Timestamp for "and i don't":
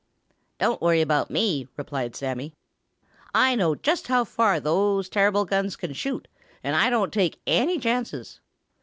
6.63-7.13